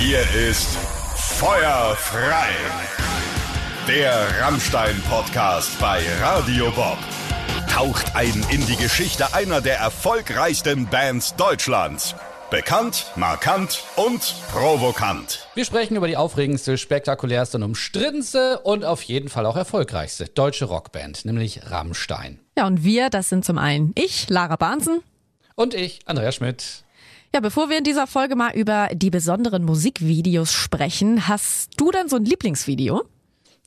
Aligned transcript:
Hier 0.00 0.22
ist 0.48 0.78
Feuer 1.14 1.94
frei. 1.94 2.48
Der 3.86 4.26
Rammstein-Podcast 4.40 5.78
bei 5.78 6.00
Radio 6.22 6.70
Bob. 6.70 6.96
Taucht 7.70 8.16
ein 8.16 8.42
in 8.50 8.64
die 8.66 8.76
Geschichte 8.76 9.34
einer 9.34 9.60
der 9.60 9.76
erfolgreichsten 9.76 10.86
Bands 10.86 11.36
Deutschlands. 11.36 12.14
Bekannt, 12.50 13.12
markant 13.14 13.84
und 13.96 14.36
provokant. 14.50 15.46
Wir 15.54 15.66
sprechen 15.66 15.96
über 15.96 16.08
die 16.08 16.16
aufregendste, 16.16 16.78
spektakulärste 16.78 17.58
und 17.58 17.64
umstrittenste 17.64 18.60
und 18.60 18.86
auf 18.86 19.02
jeden 19.02 19.28
Fall 19.28 19.44
auch 19.44 19.56
erfolgreichste 19.56 20.24
deutsche 20.24 20.64
Rockband, 20.64 21.26
nämlich 21.26 21.70
Rammstein. 21.70 22.40
Ja, 22.56 22.66
und 22.66 22.84
wir, 22.84 23.10
das 23.10 23.28
sind 23.28 23.44
zum 23.44 23.58
einen 23.58 23.92
ich, 23.96 24.30
Lara 24.30 24.56
Bahnsen. 24.56 25.02
Und 25.56 25.74
ich, 25.74 26.00
Andrea 26.06 26.32
Schmidt. 26.32 26.84
Ja, 27.32 27.38
bevor 27.38 27.70
wir 27.70 27.78
in 27.78 27.84
dieser 27.84 28.08
Folge 28.08 28.34
mal 28.34 28.56
über 28.56 28.88
die 28.92 29.10
besonderen 29.10 29.64
Musikvideos 29.64 30.52
sprechen, 30.52 31.28
hast 31.28 31.80
du 31.80 31.92
dann 31.92 32.08
so 32.08 32.16
ein 32.16 32.24
Lieblingsvideo? 32.24 33.04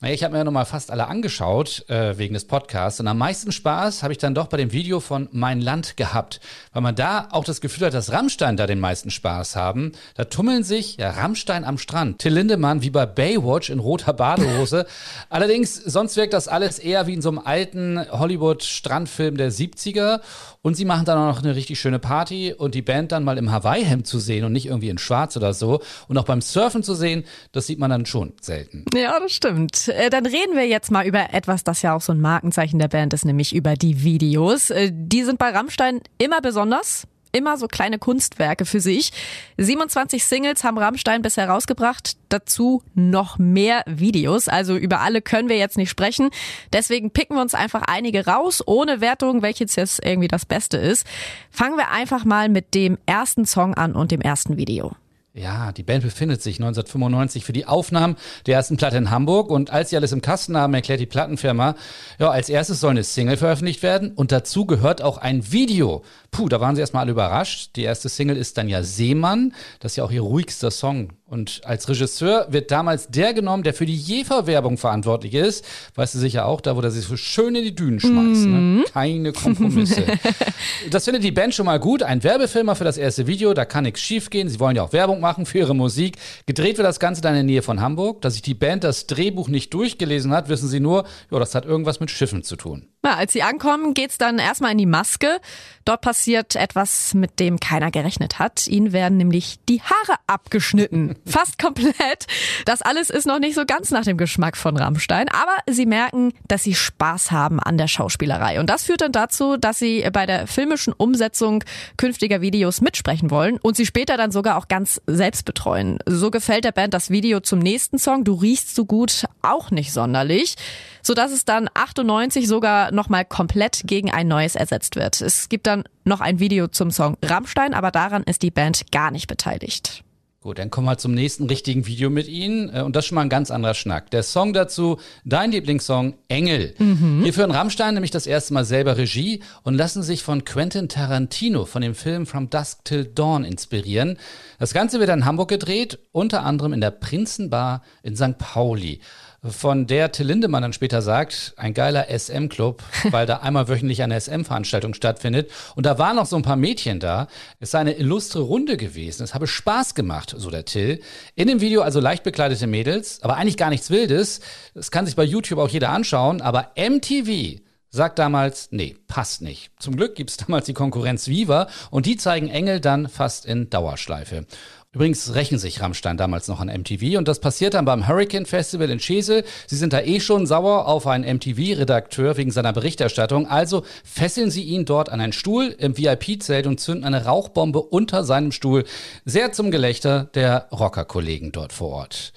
Ich 0.06 0.22
habe 0.22 0.32
mir 0.32 0.38
ja 0.38 0.44
nochmal 0.44 0.66
fast 0.66 0.90
alle 0.90 1.06
angeschaut 1.06 1.88
äh, 1.88 2.18
wegen 2.18 2.34
des 2.34 2.44
Podcasts 2.44 3.00
und 3.00 3.08
am 3.08 3.16
meisten 3.16 3.52
Spaß 3.52 4.02
habe 4.02 4.12
ich 4.12 4.18
dann 4.18 4.34
doch 4.34 4.48
bei 4.48 4.58
dem 4.58 4.70
Video 4.70 5.00
von 5.00 5.30
Mein 5.32 5.62
Land 5.62 5.96
gehabt, 5.96 6.40
weil 6.74 6.82
man 6.82 6.94
da 6.94 7.28
auch 7.30 7.44
das 7.44 7.62
Gefühl 7.62 7.86
hat, 7.86 7.94
dass 7.94 8.12
Rammstein 8.12 8.58
da 8.58 8.66
den 8.66 8.80
meisten 8.80 9.10
Spaß 9.10 9.56
haben. 9.56 9.92
Da 10.14 10.24
tummeln 10.24 10.62
sich 10.62 10.98
ja 10.98 11.10
Rammstein 11.10 11.64
am 11.64 11.78
Strand, 11.78 12.18
Till 12.18 12.34
Lindemann 12.34 12.82
wie 12.82 12.90
bei 12.90 13.06
Baywatch 13.06 13.70
in 13.70 13.78
roter 13.78 14.12
Badehose. 14.12 14.84
Allerdings, 15.30 15.74
sonst 15.74 16.16
wirkt 16.16 16.34
das 16.34 16.48
alles 16.48 16.78
eher 16.78 17.06
wie 17.06 17.14
in 17.14 17.22
so 17.22 17.30
einem 17.30 17.38
alten 17.38 17.98
Hollywood-Strandfilm 18.10 19.38
der 19.38 19.50
70er 19.50 20.20
und 20.60 20.74
sie 20.76 20.84
machen 20.84 21.06
dann 21.06 21.18
auch 21.18 21.36
noch 21.36 21.42
eine 21.42 21.56
richtig 21.56 21.80
schöne 21.80 21.98
Party 21.98 22.52
und 22.52 22.74
die 22.74 22.82
Band 22.82 23.12
dann 23.12 23.24
mal 23.24 23.38
im 23.38 23.50
Hawaii-Hemd 23.50 24.06
zu 24.06 24.18
sehen 24.18 24.44
und 24.44 24.52
nicht 24.52 24.66
irgendwie 24.66 24.90
in 24.90 24.98
schwarz 24.98 25.36
oder 25.36 25.54
so 25.54 25.80
und 26.08 26.18
auch 26.18 26.24
beim 26.24 26.42
Surfen 26.42 26.82
zu 26.82 26.94
sehen, 26.94 27.24
das 27.52 27.66
sieht 27.66 27.78
man 27.78 27.90
dann 27.90 28.04
schon 28.04 28.34
selten. 28.40 28.84
Ja, 28.94 29.18
das 29.18 29.32
stimmt. 29.32 29.93
Äh, 29.94 30.10
dann 30.10 30.26
reden 30.26 30.56
wir 30.56 30.66
jetzt 30.66 30.90
mal 30.90 31.06
über 31.06 31.32
etwas, 31.32 31.64
das 31.64 31.82
ja 31.82 31.94
auch 31.94 32.00
so 32.00 32.12
ein 32.12 32.20
Markenzeichen 32.20 32.78
der 32.78 32.88
Band 32.88 33.14
ist, 33.14 33.24
nämlich 33.24 33.54
über 33.54 33.74
die 33.74 34.02
Videos. 34.02 34.70
Äh, 34.70 34.90
die 34.92 35.24
sind 35.24 35.38
bei 35.38 35.50
Rammstein 35.50 36.00
immer 36.18 36.40
besonders 36.40 37.06
immer 37.34 37.58
so 37.58 37.66
kleine 37.66 37.98
Kunstwerke 37.98 38.64
für 38.64 38.80
sich. 38.80 39.12
27 39.58 40.24
Singles 40.24 40.62
haben 40.62 40.78
Rammstein 40.78 41.20
bisher 41.20 41.48
rausgebracht, 41.48 42.16
dazu 42.28 42.82
noch 42.94 43.38
mehr 43.38 43.82
Videos. 43.86 44.48
Also 44.48 44.76
über 44.76 45.00
alle 45.00 45.20
können 45.20 45.48
wir 45.48 45.56
jetzt 45.56 45.76
nicht 45.76 45.90
sprechen. 45.90 46.30
Deswegen 46.72 47.10
picken 47.10 47.36
wir 47.36 47.42
uns 47.42 47.54
einfach 47.54 47.82
einige 47.88 48.26
raus, 48.26 48.62
ohne 48.64 49.00
Wertung, 49.00 49.42
welches 49.42 49.74
jetzt 49.74 50.04
irgendwie 50.04 50.28
das 50.28 50.46
Beste 50.46 50.76
ist. 50.76 51.06
Fangen 51.50 51.76
wir 51.76 51.90
einfach 51.90 52.24
mal 52.24 52.48
mit 52.48 52.74
dem 52.74 52.98
ersten 53.04 53.44
Song 53.44 53.74
an 53.74 53.94
und 53.94 54.12
dem 54.12 54.20
ersten 54.20 54.56
Video. 54.56 54.92
Ja, 55.36 55.72
die 55.72 55.82
Band 55.82 56.04
befindet 56.04 56.42
sich 56.42 56.60
1995 56.60 57.44
für 57.44 57.52
die 57.52 57.66
Aufnahmen 57.66 58.14
der 58.46 58.54
ersten 58.54 58.76
Platte 58.76 58.98
in 58.98 59.10
Hamburg 59.10 59.50
und 59.50 59.70
als 59.70 59.90
sie 59.90 59.96
alles 59.96 60.12
im 60.12 60.20
Kasten 60.20 60.56
haben, 60.56 60.72
erklärt 60.74 61.00
die 61.00 61.06
Plattenfirma, 61.06 61.74
ja, 62.20 62.30
als 62.30 62.48
erstes 62.48 62.78
soll 62.78 62.90
eine 62.90 63.02
Single 63.02 63.36
veröffentlicht 63.36 63.82
werden 63.82 64.12
und 64.12 64.30
dazu 64.30 64.64
gehört 64.64 65.02
auch 65.02 65.18
ein 65.18 65.50
Video. 65.50 66.04
Puh, 66.30 66.48
da 66.48 66.60
waren 66.60 66.76
sie 66.76 66.82
erstmal 66.82 67.00
alle 67.00 67.10
überrascht. 67.10 67.74
Die 67.74 67.82
erste 67.82 68.08
Single 68.08 68.36
ist 68.36 68.58
dann 68.58 68.68
ja 68.68 68.84
Seemann, 68.84 69.54
das 69.80 69.92
ist 69.92 69.96
ja 69.96 70.04
auch 70.04 70.12
ihr 70.12 70.20
ruhigster 70.20 70.70
Song 70.70 71.08
und 71.34 71.60
als 71.64 71.88
Regisseur 71.88 72.46
wird 72.48 72.70
damals 72.70 73.08
der 73.08 73.34
genommen, 73.34 73.64
der 73.64 73.74
für 73.74 73.86
die 73.86 73.96
Jefer-Werbung 73.96 74.78
verantwortlich 74.78 75.34
ist. 75.34 75.64
Weißt 75.96 76.14
du 76.14 76.20
sicher 76.20 76.46
auch, 76.46 76.60
da 76.60 76.76
wo 76.76 76.80
er 76.80 76.92
sich 76.92 77.04
so 77.04 77.16
schön 77.16 77.56
in 77.56 77.64
die 77.64 77.74
Dünen 77.74 77.98
schmeißt. 77.98 78.46
Ne? 78.46 78.58
Mhm. 78.58 78.84
Keine 78.92 79.32
Kompromisse. 79.32 80.04
das 80.90 81.04
findet 81.04 81.24
die 81.24 81.32
Band 81.32 81.52
schon 81.52 81.66
mal 81.66 81.80
gut. 81.80 82.04
Ein 82.04 82.22
Werbefilmer 82.22 82.76
für 82.76 82.84
das 82.84 82.96
erste 82.96 83.26
Video, 83.26 83.52
da 83.52 83.64
kann 83.64 83.82
nichts 83.82 84.00
schiefgehen. 84.00 84.48
Sie 84.48 84.60
wollen 84.60 84.76
ja 84.76 84.84
auch 84.84 84.92
Werbung 84.92 85.20
machen 85.20 85.44
für 85.44 85.58
ihre 85.58 85.74
Musik. 85.74 86.16
Gedreht 86.46 86.78
wird 86.78 86.86
das 86.86 87.00
Ganze 87.00 87.20
dann 87.20 87.32
in 87.32 87.46
der 87.46 87.54
Nähe 87.54 87.62
von 87.62 87.80
Hamburg. 87.80 88.22
Dass 88.22 88.34
sich 88.34 88.42
die 88.42 88.54
Band 88.54 88.84
das 88.84 89.08
Drehbuch 89.08 89.48
nicht 89.48 89.74
durchgelesen 89.74 90.32
hat, 90.32 90.48
wissen 90.48 90.68
sie 90.68 90.80
nur, 90.80 91.04
ja, 91.32 91.38
das 91.40 91.56
hat 91.56 91.66
irgendwas 91.66 91.98
mit 91.98 92.12
Schiffen 92.12 92.44
zu 92.44 92.54
tun. 92.54 92.93
Ja, 93.04 93.16
als 93.16 93.34
sie 93.34 93.42
ankommen, 93.42 93.92
geht's 93.92 94.16
dann 94.16 94.38
erstmal 94.38 94.72
in 94.72 94.78
die 94.78 94.86
Maske. 94.86 95.38
Dort 95.84 96.00
passiert 96.00 96.56
etwas, 96.56 97.12
mit 97.12 97.38
dem 97.38 97.60
keiner 97.60 97.90
gerechnet 97.90 98.38
hat. 98.38 98.66
Ihnen 98.66 98.94
werden 98.94 99.18
nämlich 99.18 99.58
die 99.68 99.82
Haare 99.82 100.18
abgeschnitten. 100.26 101.16
Fast 101.26 101.58
komplett. 101.58 102.26
Das 102.64 102.80
alles 102.80 103.10
ist 103.10 103.26
noch 103.26 103.38
nicht 103.38 103.54
so 103.54 103.66
ganz 103.66 103.90
nach 103.90 104.04
dem 104.04 104.16
Geschmack 104.16 104.56
von 104.56 104.78
Rammstein, 104.78 105.28
aber 105.28 105.52
sie 105.70 105.84
merken, 105.84 106.32
dass 106.48 106.62
sie 106.62 106.74
Spaß 106.74 107.30
haben 107.30 107.60
an 107.60 107.76
der 107.76 107.88
Schauspielerei. 107.88 108.58
Und 108.58 108.70
das 108.70 108.84
führt 108.84 109.02
dann 109.02 109.12
dazu, 109.12 109.58
dass 109.58 109.78
sie 109.78 110.08
bei 110.10 110.24
der 110.24 110.46
filmischen 110.46 110.94
Umsetzung 110.94 111.62
künftiger 111.98 112.40
Videos 112.40 112.80
mitsprechen 112.80 113.30
wollen 113.30 113.58
und 113.58 113.76
sie 113.76 113.84
später 113.84 114.16
dann 114.16 114.30
sogar 114.30 114.56
auch 114.56 114.68
ganz 114.68 115.02
selbst 115.06 115.44
betreuen. 115.44 115.98
So 116.06 116.30
gefällt 116.30 116.64
der 116.64 116.72
Band 116.72 116.94
das 116.94 117.10
Video 117.10 117.40
zum 117.40 117.58
nächsten 117.58 117.98
Song, 117.98 118.24
Du 118.24 118.32
riechst 118.32 118.74
so 118.74 118.86
gut, 118.86 119.26
auch 119.42 119.70
nicht 119.70 119.92
sonderlich 119.92 120.56
sodass 121.04 121.30
es 121.32 121.44
dann 121.44 121.68
98 121.74 122.48
sogar 122.48 122.90
nochmal 122.94 123.24
komplett 123.24 123.82
gegen 123.84 124.10
ein 124.10 124.28
neues 124.28 124.54
ersetzt 124.54 124.96
wird. 124.96 125.20
Es 125.20 125.48
gibt 125.48 125.66
dann 125.66 125.84
noch 126.04 126.20
ein 126.20 126.40
Video 126.40 126.68
zum 126.68 126.90
Song 126.90 127.16
Rammstein, 127.22 127.74
aber 127.74 127.90
daran 127.90 128.22
ist 128.24 128.42
die 128.42 128.50
Band 128.50 128.90
gar 128.92 129.10
nicht 129.10 129.26
beteiligt. 129.26 130.04
Gut, 130.44 130.58
dann 130.58 130.68
kommen 130.68 130.86
wir 130.86 130.98
zum 130.98 131.14
nächsten 131.14 131.46
richtigen 131.46 131.86
Video 131.86 132.10
mit 132.10 132.28
Ihnen. 132.28 132.68
Äh, 132.68 132.82
und 132.82 132.94
das 132.94 133.04
ist 133.04 133.08
schon 133.08 133.14
mal 133.14 133.22
ein 133.22 133.30
ganz 133.30 133.50
anderer 133.50 133.72
Schnack. 133.72 134.10
Der 134.10 134.22
Song 134.22 134.52
dazu, 134.52 134.98
dein 135.24 135.52
Lieblingssong, 135.52 136.16
Engel. 136.28 136.74
Mhm. 136.76 137.22
Hier 137.22 137.32
führen 137.32 137.50
Rammstein 137.50 137.94
nämlich 137.94 138.10
das 138.10 138.26
erste 138.26 138.52
Mal 138.52 138.66
selber 138.66 138.98
Regie 138.98 139.40
und 139.62 139.72
lassen 139.72 140.02
sich 140.02 140.22
von 140.22 140.44
Quentin 140.44 140.90
Tarantino 140.90 141.64
von 141.64 141.80
dem 141.80 141.94
Film 141.94 142.26
From 142.26 142.50
Dusk 142.50 142.84
Till 142.84 143.06
Dawn 143.06 143.44
inspirieren. 143.44 144.18
Das 144.58 144.74
Ganze 144.74 145.00
wird 145.00 145.08
in 145.08 145.24
Hamburg 145.24 145.48
gedreht, 145.48 145.98
unter 146.12 146.42
anderem 146.42 146.74
in 146.74 146.82
der 146.82 146.90
Prinzenbar 146.90 147.82
in 148.02 148.14
St. 148.14 148.36
Pauli 148.36 149.00
von 149.46 149.86
der 149.86 150.10
Till 150.12 150.26
Lindemann 150.26 150.62
dann 150.62 150.72
später 150.72 151.02
sagt, 151.02 151.54
ein 151.56 151.74
geiler 151.74 152.06
SM-Club, 152.08 152.82
weil 153.10 153.26
da 153.26 153.38
einmal 153.38 153.68
wöchentlich 153.68 154.02
eine 154.02 154.18
SM-Veranstaltung 154.20 154.94
stattfindet. 154.94 155.50
Und 155.74 155.86
da 155.86 155.98
waren 155.98 156.16
noch 156.16 156.26
so 156.26 156.36
ein 156.36 156.42
paar 156.42 156.56
Mädchen 156.56 157.00
da. 157.00 157.28
Es 157.60 157.72
sei 157.72 157.80
eine 157.80 157.92
illustre 157.94 158.40
Runde 158.40 158.76
gewesen. 158.76 159.22
Es 159.22 159.34
habe 159.34 159.46
Spaß 159.46 159.94
gemacht, 159.94 160.34
so 160.36 160.50
der 160.50 160.64
Till. 160.64 161.00
In 161.34 161.48
dem 161.48 161.60
Video 161.60 161.82
also 161.82 162.00
leicht 162.00 162.22
bekleidete 162.22 162.66
Mädels, 162.66 163.22
aber 163.22 163.36
eigentlich 163.36 163.56
gar 163.56 163.70
nichts 163.70 163.90
Wildes. 163.90 164.40
Das 164.74 164.90
kann 164.90 165.06
sich 165.06 165.16
bei 165.16 165.24
YouTube 165.24 165.58
auch 165.58 165.68
jeder 165.68 165.90
anschauen. 165.90 166.40
Aber 166.40 166.70
MTV 166.76 167.60
sagt 167.90 168.18
damals, 168.18 168.68
nee, 168.72 168.96
passt 169.06 169.40
nicht. 169.40 169.70
Zum 169.78 169.96
Glück 169.96 170.16
gibt's 170.16 170.36
damals 170.36 170.66
die 170.66 170.74
Konkurrenz 170.74 171.28
Viva 171.28 171.68
und 171.90 172.06
die 172.06 172.16
zeigen 172.16 172.48
Engel 172.48 172.80
dann 172.80 173.08
fast 173.08 173.46
in 173.46 173.70
Dauerschleife. 173.70 174.46
Übrigens 174.94 175.34
rächen 175.34 175.58
sich 175.58 175.80
Rammstein 175.80 176.16
damals 176.16 176.46
noch 176.46 176.60
an 176.60 176.68
MTV 176.68 177.18
und 177.18 177.26
das 177.26 177.40
passiert 177.40 177.74
dann 177.74 177.84
beim 177.84 178.06
Hurricane 178.06 178.46
Festival 178.46 178.90
in 178.90 179.00
Schesel. 179.00 179.44
Sie 179.66 179.76
sind 179.76 179.92
da 179.92 180.00
eh 180.00 180.20
schon 180.20 180.46
sauer 180.46 180.86
auf 180.86 181.08
einen 181.08 181.24
MTV-Redakteur 181.36 182.36
wegen 182.36 182.52
seiner 182.52 182.72
Berichterstattung. 182.72 183.48
Also 183.48 183.82
fesseln 184.04 184.52
sie 184.52 184.62
ihn 184.62 184.84
dort 184.84 185.08
an 185.08 185.20
einen 185.20 185.32
Stuhl 185.32 185.74
im 185.78 185.98
VIP-Zelt 185.98 186.68
und 186.68 186.78
zünden 186.78 187.04
eine 187.04 187.24
Rauchbombe 187.24 187.82
unter 187.82 188.22
seinem 188.22 188.52
Stuhl. 188.52 188.84
Sehr 189.24 189.50
zum 189.50 189.72
Gelächter 189.72 190.28
der 190.34 190.68
Rocker-Kollegen 190.70 191.50
dort 191.50 191.72
vor 191.72 191.88
Ort. 191.88 192.32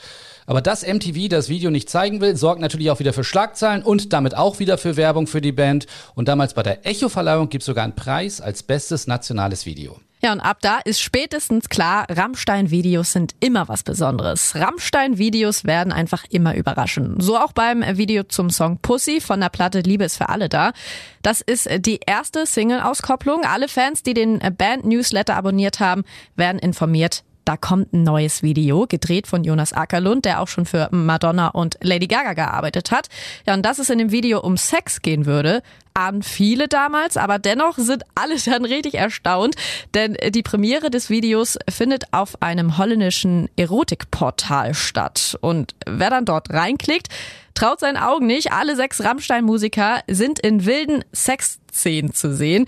Aber 0.47 0.62
dass 0.62 0.88
MTV 0.88 1.28
das 1.29 1.50
Video 1.50 1.69
nicht 1.69 1.90
zeigen 1.90 2.22
will, 2.22 2.38
sorgt 2.38 2.62
natürlich 2.62 2.90
auch 2.90 3.00
wieder 3.00 3.13
für 3.13 3.25
Schlagzeilen 3.25 3.84
und 3.84 4.13
damit 4.13 4.35
auch 4.35 4.57
wieder 4.57 4.79
für 4.79 4.96
Werbung 4.96 5.28
für 5.28 5.41
die 5.41 5.51
Band. 5.51 5.85
Und 6.16 6.28
damals 6.28 6.56
bei 6.56 6.63
der 6.63 6.88
Echo-Verleihung 6.88 7.50
gibt 7.50 7.62
es 7.62 7.67
sogar 7.67 7.84
einen 7.84 7.96
Preis 7.96 8.41
als 8.41 8.63
bestes 8.63 9.06
nationales 9.06 9.67
Video. 9.67 10.00
Ja, 10.27 10.33
und 10.33 10.41
ab 10.41 10.57
da 10.59 10.79
ist 10.83 10.99
spätestens 10.99 11.69
klar, 11.69 12.05
Rammstein-Videos 12.09 13.13
sind 13.13 13.33
immer 13.39 13.69
was 13.69 13.83
Besonderes. 13.83 14.55
Rammstein-Videos 14.55 15.63
werden 15.63 15.93
einfach 15.93 16.25
immer 16.29 16.53
überraschen. 16.53 17.21
So 17.21 17.38
auch 17.38 17.53
beim 17.53 17.81
Video 17.97 18.23
zum 18.23 18.49
Song 18.49 18.77
Pussy 18.81 19.21
von 19.21 19.39
der 19.39 19.47
Platte 19.47 19.79
Liebe 19.79 20.03
ist 20.03 20.17
für 20.17 20.27
alle 20.27 20.49
da. 20.49 20.73
Das 21.21 21.39
ist 21.39 21.69
die 21.79 22.01
erste 22.05 22.45
Single-Auskopplung. 22.45 23.45
Alle 23.45 23.69
Fans, 23.69 24.03
die 24.03 24.13
den 24.13 24.39
Band-Newsletter 24.39 25.33
abonniert 25.33 25.79
haben, 25.79 26.03
werden 26.35 26.59
informiert, 26.59 27.23
da 27.47 27.56
kommt 27.56 27.94
ein 27.94 28.03
neues 28.03 28.44
Video, 28.44 28.88
gedreht 28.88 29.26
von 29.26 29.46
Jonas 29.46 29.72
Ackerlund, 29.72 30.26
der 30.26 30.41
auch 30.41 30.49
schon 30.49 30.66
für 30.66 30.90
Madonna 30.91 31.47
und 31.47 31.78
Lady 31.82 32.08
Gaga 32.08 32.34
gearbeitet 32.34 32.91
hat. 32.91 33.08
Ja, 33.46 33.53
und 33.53 33.66
dass 33.66 33.79
es 33.79 33.90
in 33.90 33.99
dem 33.99 34.11
Video 34.11 34.41
um 34.41 34.58
Sex 34.58 35.02
gehen 35.02 35.26
würde, 35.26 35.64
ahnen 35.94 36.23
viele 36.23 36.67
damals, 36.67 37.16
aber 37.16 37.40
dennoch 37.40 37.78
sind 37.78 38.03
alle 38.16 38.35
dann 38.46 38.66
richtig 38.66 38.96
erstaunt, 38.96 39.55
denn 39.94 40.17
die 40.32 40.44
Premiere 40.44 40.90
des 40.90 41.09
Videos 41.09 41.58
findet 41.70 42.11
auf 42.11 42.41
einem 42.41 42.78
holländischen 42.78 43.47
Erotikportal 43.55 44.73
statt. 44.73 45.38
Und 45.40 45.73
wer 45.85 46.09
dann 46.09 46.26
dort 46.26 46.50
reinklickt, 46.50 47.08
traut 47.53 47.79
seinen 47.79 47.97
Augen 47.97 48.28
nicht. 48.28 48.52
Alle 48.52 48.76
sechs 48.76 49.02
Rammstein-Musiker 49.02 50.02
sind 50.08 50.40
in 50.40 50.66
wilden 50.66 51.05
Sexszenen 51.14 52.14
zu 52.14 52.35
sehen. 52.35 52.66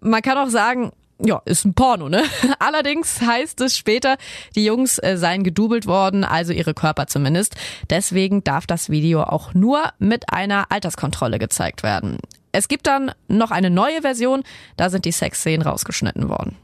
Man 0.00 0.20
kann 0.20 0.36
auch 0.36 0.50
sagen, 0.50 0.92
ja, 1.20 1.42
ist 1.44 1.64
ein 1.64 1.74
Porno, 1.74 2.08
ne? 2.08 2.22
Allerdings 2.58 3.20
heißt 3.20 3.60
es 3.60 3.76
später, 3.76 4.16
die 4.54 4.64
Jungs 4.64 4.98
äh, 4.98 5.16
seien 5.16 5.44
gedoubelt 5.44 5.86
worden, 5.86 6.24
also 6.24 6.52
ihre 6.52 6.74
Körper 6.74 7.06
zumindest. 7.06 7.56
Deswegen 7.90 8.44
darf 8.44 8.66
das 8.66 8.88
Video 8.88 9.22
auch 9.22 9.54
nur 9.54 9.82
mit 9.98 10.32
einer 10.32 10.70
Alterskontrolle 10.70 11.38
gezeigt 11.38 11.82
werden. 11.82 12.18
Es 12.52 12.68
gibt 12.68 12.86
dann 12.86 13.12
noch 13.26 13.50
eine 13.50 13.70
neue 13.70 14.02
Version, 14.02 14.42
da 14.76 14.90
sind 14.90 15.04
die 15.04 15.12
Sexszenen 15.12 15.66
rausgeschnitten 15.66 16.28
worden. 16.28 16.56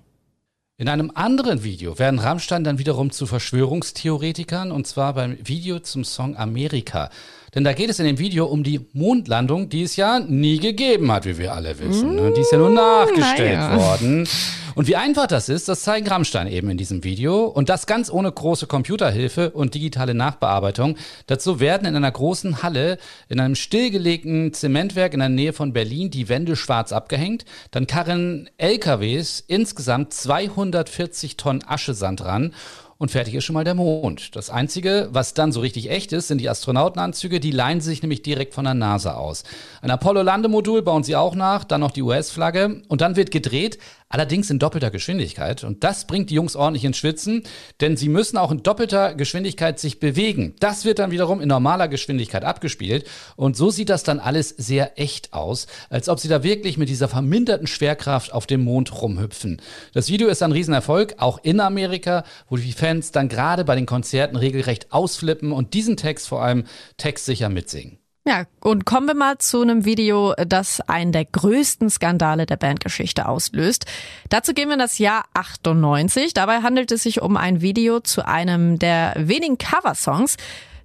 In 0.77 0.89
einem 0.89 1.13
anderen 1.15 1.63
Video 1.63 2.01
werden 2.01 2.19
Rammstein 2.19 2.65
dann 2.65 2.79
wiederum 2.79 3.13
zu 3.13 3.27
Verschwörungstheoretikern 3.27 4.73
und 4.73 4.89
zwar 4.89 5.15
beim 5.15 5.39
Video 5.41 5.79
zum 5.79 6.03
Song 6.05 6.37
Amerika. 6.37 7.11
Denn 7.55 7.65
da 7.65 7.73
geht 7.73 7.91
es 7.91 7.99
in 7.99 8.07
dem 8.07 8.19
Video 8.19 8.47
um 8.47 8.63
die 8.63 8.81
Mondlandung, 8.93 9.69
die 9.69 9.83
es 9.83 9.97
ja 9.97 10.19
nie 10.21 10.59
gegeben 10.59 11.11
hat, 11.13 11.25
wie 11.25 11.39
wir 11.39 11.55
alle 11.55 11.79
wissen. 11.79 12.17
Mm, 12.17 12.35
die 12.35 12.41
ist 12.41 12.53
ja 12.53 12.59
nur 12.59 12.71
nachgestellt 12.71 13.59
naja. 13.59 13.77
worden. 13.79 14.27
Und 14.75 14.89
wie 14.89 14.97
einfach 14.97 15.29
das 15.29 15.49
ist, 15.49 15.69
das 15.69 15.83
zeigen 15.83 16.09
Rammstein 16.09 16.49
eben 16.49 16.69
in 16.69 16.77
diesem 16.77 17.05
Video. 17.05 17.45
Und 17.45 17.69
das 17.69 17.87
ganz 17.87 18.11
ohne 18.11 18.31
große 18.33 18.67
Computerhilfe 18.67 19.51
und 19.51 19.75
digitale 19.75 20.15
Nachbearbeitung. 20.15 20.97
Dazu 21.29 21.61
werden 21.61 21.87
in 21.87 21.95
einer 21.95 22.11
großen 22.11 22.63
Halle, 22.63 22.99
in 23.29 23.39
einem 23.39 23.55
stillgelegten 23.55 24.53
Zementwerk 24.53 25.15
in 25.15 25.21
der 25.21 25.29
Nähe 25.29 25.53
von 25.53 25.73
Berlin, 25.73 26.11
die 26.11 26.29
Wände 26.29 26.57
schwarz 26.57 26.93
abgehängt. 26.93 27.45
Dann 27.71 27.87
karren 27.87 28.51
LKWs 28.59 29.45
insgesamt 29.47 30.13
240 30.13 31.37
Tonnen 31.37 31.65
Aschesand 31.65 32.25
ran 32.25 32.53
und 32.99 33.11
fertig 33.11 33.35
ist 33.35 33.45
schon 33.45 33.55
mal 33.55 33.65
der 33.65 33.75
Mond. 33.75 34.37
Das 34.37 34.51
Einzige, 34.51 35.09
was 35.13 35.35
dann 35.35 35.53
so 35.53 35.61
richtig 35.61 35.91
echt 35.91 36.13
ist, 36.13 36.29
sind 36.29 36.39
die 36.39 36.49
Astronautenanzüge. 36.49 37.41
Die 37.41 37.51
leihen 37.51 37.81
sich 37.81 38.03
nämlich 38.03 38.23
direkt 38.23 38.55
von 38.55 38.65
der 38.65 38.75
NASA 38.75 39.15
aus. 39.15 39.45
Ein 39.83 39.91
Apollo-Landemodul 39.91 40.83
bauen 40.83 41.03
sie 41.03 41.17
auch 41.17 41.35
nach, 41.35 41.65
dann 41.65 41.81
noch 41.81 41.91
die 41.91 42.03
US-Flagge 42.03 42.83
und 42.89 43.01
dann 43.01 43.17
wird 43.17 43.31
gedreht, 43.31 43.79
allerdings 44.15 44.49
in 44.49 44.61
doppelter 44.61 44.93
Geschwindigkeit. 44.93 45.65
Und 45.65 45.83
das 45.83 46.07
bringt 46.07 46.31
die 46.31 46.35
Jungs 46.35 46.55
ordentlich 46.55 46.85
ins 46.85 46.99
Schwitzen, 46.99 47.43
denn 47.81 47.97
sie 47.97 48.09
müssen 48.09 48.39
auch 48.39 48.53
in 48.53 48.63
doppelter 48.63 49.13
Geschwindigkeit 49.13 49.81
sich 49.81 49.99
bewegen. 49.99 50.55
Das 50.61 50.85
wird 50.85 51.01
dann 51.01 51.11
wiederum 51.11 51.41
in 51.41 51.49
normaler 51.49 51.89
Geschwindigkeit 51.89 52.45
abgespielt. 52.45 53.09
Und 53.35 53.57
so 53.57 53.71
sieht 53.71 53.89
das 53.89 54.05
dann 54.05 54.21
alles 54.21 54.51
sehr 54.51 55.01
echt 55.01 55.33
aus, 55.33 55.67
als 55.91 56.09
ob 56.09 56.21
sie 56.21 56.29
da 56.29 56.45
wirklich 56.45 56.79
mit 56.79 56.89
dieser 56.89 57.09
verminderten 57.09 57.67
Schwerkraft 57.67 58.33
auf 58.33 58.47
dem 58.47 58.63
Mond 58.63 59.03
rumhüpfen. 59.03 59.61
Das 59.95 60.09
Video 60.09 60.29
ist 60.29 60.45
ein 60.45 60.53
Riesenerfolg, 60.53 61.17
auch 61.19 61.41
in 61.43 61.59
Amerika, 61.59 62.23
wo 62.49 62.57
die 62.57 62.71
Fans 62.71 63.11
dann 63.11 63.29
gerade 63.29 63.65
bei 63.65 63.75
den 63.75 63.87
Konzerten 63.87 64.37
regelrecht 64.37 64.93
ausflippen 64.93 65.51
und 65.51 65.75
diesen 65.75 65.97
Text 65.97 66.29
vor 66.29 66.41
allem 66.41 66.67
textsicher 66.99 67.49
mitsingen. 67.49 68.04
Ja, 68.27 68.47
und 68.61 68.87
kommen 68.87 69.07
wir 69.07 69.15
mal 69.15 69.37
zu 69.37 69.61
einem 69.61 69.85
Video, 69.85 70.33
das 70.47 70.81
einen 70.81 71.13
der 71.13 71.27
größten 71.27 71.91
Skandale 71.91 72.47
der 72.47 72.57
Bandgeschichte 72.57 73.29
auslöst. 73.29 73.85
Dazu 74.31 74.55
gehen 74.55 74.69
wir 74.69 74.75
in 74.75 74.79
das 74.79 74.99
Jahr 74.99 75.27
98. 75.35 76.33
Dabei 76.33 76.63
handelt 76.63 76.91
es 76.91 77.03
sich 77.03 77.21
um 77.21 77.37
ein 77.37 77.61
Video 77.61 78.01
zu 78.01 78.27
einem 78.27 78.79
der 78.79 79.13
wenigen 79.19 79.59
Coversongs. 79.59 80.39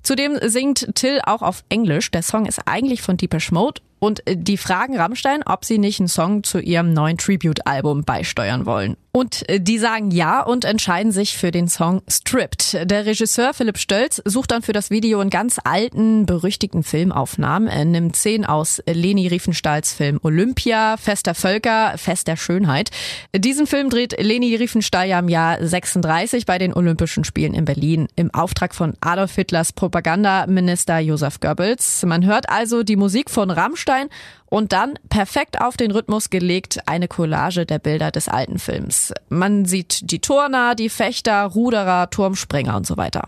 Zudem 0.03 0.37
singt 0.41 0.93
Till 0.95 1.21
auch 1.23 1.41
auf 1.41 1.63
Englisch. 1.69 2.11
Der 2.11 2.23
Song 2.23 2.45
ist 2.45 2.59
eigentlich 2.65 3.01
von 3.01 3.15
Deepish 3.15 3.51
Mode 3.53 3.81
und 3.99 4.23
die 4.27 4.57
fragen 4.57 4.97
Rammstein, 4.97 5.43
ob 5.45 5.65
sie 5.65 5.77
nicht 5.77 5.99
einen 5.99 6.07
Song 6.07 6.43
zu 6.43 6.59
ihrem 6.59 6.93
neuen 6.93 7.17
Tribute-Album 7.17 8.03
beisteuern 8.03 8.65
wollen. 8.65 8.95
Und 9.11 9.49
äh, 9.49 9.59
die 9.59 9.79
sagen 9.79 10.11
ja 10.11 10.41
und 10.41 10.65
entscheiden 10.65 11.11
sich 11.11 11.37
für 11.37 11.51
den 11.51 11.67
Song 11.67 12.01
Stripped. 12.07 12.77
Der 12.89 13.05
Regisseur 13.05 13.53
Philipp 13.53 13.79
Stölz 13.79 14.21
sucht 14.23 14.51
dann 14.51 14.61
für 14.61 14.71
das 14.71 14.91
Video 14.91 15.19
einen 15.19 15.31
ganz 15.31 15.59
alten, 15.63 16.25
berüchtigten 16.25 16.83
Filmaufnahmen. 16.83 17.67
Er 17.67 17.85
nimmt 17.85 18.15
Szenen 18.15 18.45
aus 18.45 18.81
Leni 18.85 19.27
Riefenstahls 19.27 19.93
Film 19.93 20.19
Olympia, 20.21 20.95
Fest 20.97 21.25
der 21.25 21.35
Völker, 21.35 21.97
Fest 21.97 22.27
der 22.27 22.37
Schönheit. 22.37 22.91
Diesen 23.35 23.67
Film 23.67 23.89
dreht 23.89 24.15
Leni 24.21 24.55
Riefenstahl 24.55 25.07
ja 25.07 25.19
im 25.19 25.27
Jahr 25.27 25.57
36 25.65 26.45
bei 26.45 26.57
den 26.57 26.73
Olympischen 26.73 27.23
Spielen 27.23 27.55
in 27.55 27.65
Berlin 27.65 28.07
im 28.15 28.33
Auftrag 28.33 28.75
von 28.75 28.93
Adolf 29.01 29.35
Hitlers 29.35 29.73
Propagandaminister 29.73 30.99
Josef 30.99 31.39
Goebbels. 31.39 32.05
Man 32.05 32.25
hört 32.25 32.49
also 32.49 32.83
die 32.83 32.95
Musik 32.95 33.31
von 33.31 33.49
Rammstein 33.49 33.88
Baustein 33.89 34.09
und 34.45 34.71
dann 34.73 34.95
perfekt 35.09 35.61
auf 35.61 35.77
den 35.77 35.91
Rhythmus 35.91 36.29
gelegt 36.29 36.79
eine 36.85 37.07
Collage 37.07 37.65
der 37.65 37.79
Bilder 37.79 38.11
des 38.11 38.27
alten 38.27 38.59
Films. 38.59 39.13
Man 39.29 39.65
sieht 39.65 40.11
die 40.11 40.19
Turner, 40.19 40.75
die 40.75 40.89
Fechter, 40.89 41.43
Ruderer, 41.43 42.09
Turmspringer 42.09 42.75
und 42.75 42.87
so 42.87 42.97
weiter. 42.97 43.23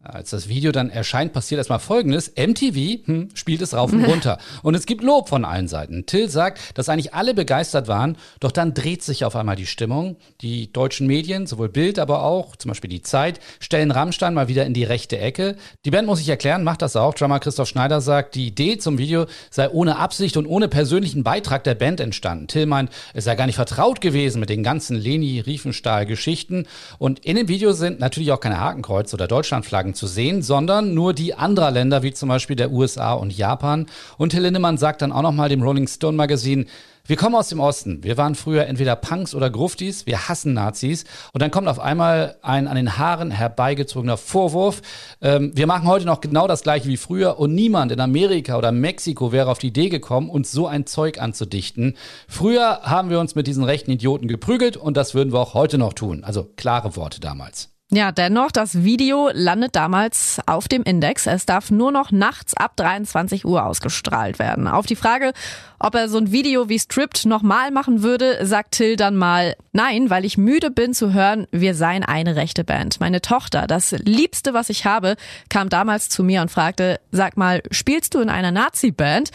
Als 0.00 0.30
das 0.30 0.48
Video 0.48 0.70
dann 0.70 0.90
erscheint, 0.90 1.32
passiert 1.32 1.58
erstmal 1.58 1.80
Folgendes. 1.80 2.32
MTV 2.36 3.04
hm, 3.04 3.28
spielt 3.34 3.60
es 3.60 3.74
rauf 3.74 3.92
und 3.92 4.04
runter. 4.08 4.38
und 4.62 4.76
es 4.76 4.86
gibt 4.86 5.02
Lob 5.02 5.28
von 5.28 5.44
allen 5.44 5.66
Seiten. 5.66 6.06
Till 6.06 6.28
sagt, 6.28 6.78
dass 6.78 6.88
eigentlich 6.88 7.14
alle 7.14 7.34
begeistert 7.34 7.88
waren, 7.88 8.16
doch 8.38 8.52
dann 8.52 8.74
dreht 8.74 9.02
sich 9.02 9.24
auf 9.24 9.34
einmal 9.34 9.56
die 9.56 9.66
Stimmung. 9.66 10.16
Die 10.40 10.72
deutschen 10.72 11.08
Medien, 11.08 11.48
sowohl 11.48 11.68
Bild, 11.68 11.98
aber 11.98 12.22
auch 12.22 12.54
zum 12.54 12.68
Beispiel 12.68 12.88
die 12.88 13.02
Zeit, 13.02 13.40
stellen 13.58 13.90
Rammstein 13.90 14.34
mal 14.34 14.46
wieder 14.46 14.64
in 14.66 14.72
die 14.72 14.84
rechte 14.84 15.18
Ecke. 15.18 15.56
Die 15.84 15.90
Band 15.90 16.06
muss 16.06 16.20
sich 16.20 16.28
erklären, 16.28 16.62
macht 16.62 16.80
das 16.80 16.94
auch. 16.94 17.14
Drummer 17.14 17.40
Christoph 17.40 17.68
Schneider 17.68 18.00
sagt, 18.00 18.36
die 18.36 18.46
Idee 18.46 18.78
zum 18.78 18.98
Video 18.98 19.26
sei 19.50 19.68
ohne 19.68 19.96
Absicht 19.96 20.36
und 20.36 20.46
ohne 20.46 20.68
persönlichen 20.68 21.24
Beitrag 21.24 21.64
der 21.64 21.74
Band 21.74 21.98
entstanden. 21.98 22.46
Till 22.46 22.66
meint, 22.66 22.90
es 23.14 23.24
sei 23.24 23.34
gar 23.34 23.46
nicht 23.46 23.56
vertraut 23.56 24.00
gewesen 24.00 24.38
mit 24.38 24.48
den 24.48 24.62
ganzen 24.62 24.96
Leni 24.96 25.40
Riefenstahl-Geschichten. 25.40 26.68
Und 26.98 27.24
in 27.24 27.34
dem 27.34 27.48
Video 27.48 27.72
sind 27.72 27.98
natürlich 27.98 28.30
auch 28.30 28.40
keine 28.40 28.60
Hakenkreuz 28.60 29.12
oder 29.12 29.26
Deutschlandflaggen 29.26 29.87
zu 29.94 30.06
sehen, 30.06 30.42
sondern 30.42 30.94
nur 30.94 31.12
die 31.12 31.34
anderer 31.34 31.70
Länder, 31.70 32.02
wie 32.02 32.12
zum 32.12 32.28
Beispiel 32.28 32.56
der 32.56 32.72
USA 32.72 33.12
und 33.12 33.36
Japan. 33.36 33.86
Und 34.16 34.30
Till 34.30 34.42
Lindemann 34.42 34.78
sagt 34.78 35.02
dann 35.02 35.12
auch 35.12 35.22
nochmal 35.22 35.48
dem 35.48 35.62
Rolling 35.62 35.88
Stone 35.88 36.16
Magazin, 36.16 36.66
wir 37.08 37.16
kommen 37.16 37.36
aus 37.36 37.48
dem 37.48 37.58
Osten. 37.58 38.04
Wir 38.04 38.18
waren 38.18 38.34
früher 38.34 38.66
entweder 38.66 38.94
Punks 38.94 39.34
oder 39.34 39.48
Gruftis. 39.48 40.04
Wir 40.04 40.28
hassen 40.28 40.52
Nazis. 40.52 41.04
Und 41.32 41.40
dann 41.40 41.50
kommt 41.50 41.66
auf 41.66 41.80
einmal 41.80 42.36
ein 42.42 42.68
an 42.68 42.76
den 42.76 42.98
Haaren 42.98 43.30
herbeigezogener 43.30 44.18
Vorwurf. 44.18 44.82
Ähm, 45.22 45.52
wir 45.54 45.66
machen 45.66 45.88
heute 45.88 46.04
noch 46.04 46.20
genau 46.20 46.46
das 46.46 46.62
gleiche 46.62 46.86
wie 46.86 46.98
früher 46.98 47.38
und 47.38 47.54
niemand 47.54 47.92
in 47.92 48.00
Amerika 48.00 48.58
oder 48.58 48.72
Mexiko 48.72 49.32
wäre 49.32 49.50
auf 49.50 49.56
die 49.56 49.68
Idee 49.68 49.88
gekommen, 49.88 50.28
uns 50.28 50.52
so 50.52 50.66
ein 50.66 50.84
Zeug 50.84 51.18
anzudichten. 51.18 51.96
Früher 52.28 52.82
haben 52.82 53.08
wir 53.08 53.20
uns 53.20 53.34
mit 53.34 53.46
diesen 53.46 53.64
rechten 53.64 53.90
Idioten 53.90 54.28
geprügelt 54.28 54.76
und 54.76 54.98
das 54.98 55.14
würden 55.14 55.32
wir 55.32 55.40
auch 55.40 55.54
heute 55.54 55.78
noch 55.78 55.94
tun. 55.94 56.24
Also 56.24 56.44
klare 56.56 56.94
Worte 56.94 57.20
damals. 57.20 57.77
Ja, 57.90 58.12
dennoch, 58.12 58.52
das 58.52 58.84
Video 58.84 59.30
landet 59.32 59.74
damals 59.74 60.40
auf 60.44 60.68
dem 60.68 60.82
Index. 60.82 61.26
Es 61.26 61.46
darf 61.46 61.70
nur 61.70 61.90
noch 61.90 62.10
nachts 62.10 62.54
ab 62.54 62.76
23 62.76 63.46
Uhr 63.46 63.64
ausgestrahlt 63.64 64.38
werden. 64.38 64.68
Auf 64.68 64.84
die 64.84 64.94
Frage, 64.94 65.32
ob 65.78 65.94
er 65.94 66.10
so 66.10 66.18
ein 66.18 66.30
Video 66.30 66.68
wie 66.68 66.78
Stripped 66.78 67.24
nochmal 67.24 67.70
machen 67.70 68.02
würde, 68.02 68.44
sagt 68.44 68.72
Till 68.72 68.96
dann 68.96 69.16
mal, 69.16 69.56
nein, 69.72 70.10
weil 70.10 70.26
ich 70.26 70.36
müde 70.36 70.70
bin 70.70 70.92
zu 70.92 71.14
hören, 71.14 71.46
wir 71.50 71.74
seien 71.74 72.04
eine 72.04 72.36
rechte 72.36 72.62
Band. 72.62 73.00
Meine 73.00 73.22
Tochter, 73.22 73.66
das 73.66 73.92
Liebste, 73.92 74.52
was 74.52 74.68
ich 74.68 74.84
habe, 74.84 75.16
kam 75.48 75.70
damals 75.70 76.10
zu 76.10 76.22
mir 76.22 76.42
und 76.42 76.50
fragte, 76.50 77.00
sag 77.10 77.38
mal, 77.38 77.62
spielst 77.70 78.14
du 78.14 78.20
in 78.20 78.28
einer 78.28 78.52
Nazi-Band? 78.52 79.30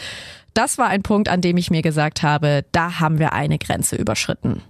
Das 0.54 0.78
war 0.78 0.86
ein 0.86 1.02
Punkt, 1.02 1.28
an 1.28 1.40
dem 1.40 1.56
ich 1.56 1.72
mir 1.72 1.82
gesagt 1.82 2.22
habe, 2.22 2.64
da 2.70 3.00
haben 3.00 3.18
wir 3.18 3.32
eine 3.32 3.58
Grenze 3.58 3.96
überschritten. 3.96 4.62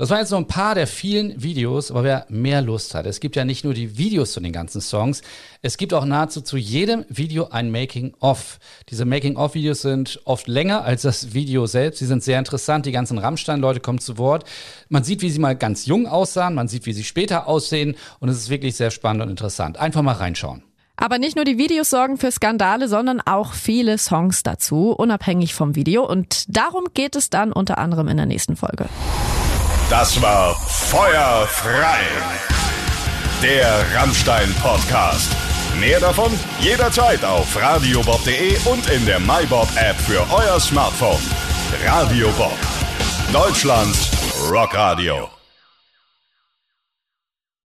Das 0.00 0.08
waren 0.08 0.20
jetzt 0.20 0.30
nur 0.30 0.40
ein 0.40 0.46
paar 0.46 0.74
der 0.74 0.86
vielen 0.86 1.42
Videos, 1.42 1.90
aber 1.90 2.04
wer 2.04 2.26
mehr 2.30 2.62
Lust 2.62 2.94
hat, 2.94 3.04
es 3.04 3.20
gibt 3.20 3.36
ja 3.36 3.44
nicht 3.44 3.64
nur 3.64 3.74
die 3.74 3.98
Videos 3.98 4.32
zu 4.32 4.40
den 4.40 4.50
ganzen 4.50 4.80
Songs, 4.80 5.20
es 5.60 5.76
gibt 5.76 5.92
auch 5.92 6.06
nahezu 6.06 6.40
zu 6.40 6.56
jedem 6.56 7.04
Video 7.10 7.48
ein 7.50 7.70
Making-of. 7.70 8.60
Diese 8.88 9.04
Making-of-Videos 9.04 9.82
sind 9.82 10.18
oft 10.24 10.48
länger 10.48 10.84
als 10.84 11.02
das 11.02 11.34
Video 11.34 11.66
selbst. 11.66 11.98
Sie 11.98 12.06
sind 12.06 12.24
sehr 12.24 12.38
interessant. 12.38 12.86
Die 12.86 12.92
ganzen 12.92 13.18
Rammstein-Leute 13.18 13.80
kommen 13.80 13.98
zu 13.98 14.16
Wort. 14.16 14.44
Man 14.88 15.04
sieht, 15.04 15.20
wie 15.20 15.28
sie 15.28 15.38
mal 15.38 15.54
ganz 15.54 15.84
jung 15.84 16.06
aussahen, 16.06 16.54
man 16.54 16.68
sieht, 16.68 16.86
wie 16.86 16.94
sie 16.94 17.04
später 17.04 17.46
aussehen 17.46 17.94
und 18.20 18.30
es 18.30 18.38
ist 18.38 18.48
wirklich 18.48 18.76
sehr 18.76 18.90
spannend 18.90 19.24
und 19.24 19.28
interessant. 19.28 19.76
Einfach 19.76 20.00
mal 20.00 20.12
reinschauen. 20.12 20.62
Aber 20.96 21.18
nicht 21.18 21.36
nur 21.36 21.44
die 21.44 21.58
Videos 21.58 21.90
sorgen 21.90 22.16
für 22.16 22.32
Skandale, 22.32 22.88
sondern 22.88 23.20
auch 23.20 23.52
viele 23.52 23.98
Songs 23.98 24.44
dazu, 24.44 24.92
unabhängig 24.92 25.52
vom 25.52 25.76
Video. 25.76 26.08
Und 26.08 26.44
darum 26.48 26.86
geht 26.94 27.16
es 27.16 27.28
dann 27.28 27.52
unter 27.52 27.76
anderem 27.76 28.08
in 28.08 28.16
der 28.16 28.24
nächsten 28.24 28.56
Folge. 28.56 28.88
Das 29.90 30.22
war 30.22 30.54
Feuer 30.68 31.48
frei. 31.48 31.98
Der 33.42 33.84
Rammstein 33.92 34.54
Podcast. 34.62 35.34
Mehr 35.80 35.98
davon 35.98 36.30
jederzeit 36.60 37.24
auf 37.24 37.60
radiobob.de 37.60 38.56
und 38.66 38.88
in 38.88 39.04
der 39.04 39.18
MyBob 39.18 39.68
App 39.74 40.00
für 40.00 40.24
euer 40.32 40.60
Smartphone. 40.60 41.18
Radio 41.84 42.28
Bob. 42.38 42.56
Deutschlands 43.32 44.12
Rockradio. 44.48 45.39